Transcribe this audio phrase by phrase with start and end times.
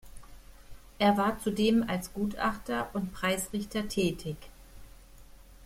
[0.97, 4.35] Er war zudem als Gutachter und Preisrichter tätig.